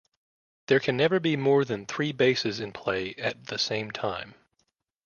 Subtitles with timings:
[0.65, 4.33] There can never be more than three "Bases" in play at the same time.